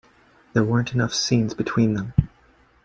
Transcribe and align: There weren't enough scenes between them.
There 0.53 0.63
weren't 0.63 0.95
enough 0.95 1.13
scenes 1.13 1.53
between 1.53 1.93
them. 1.93 2.15